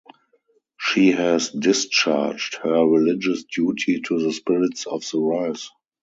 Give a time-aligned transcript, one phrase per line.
[0.79, 5.69] She has discharged her religious duty to the spirits of the rice.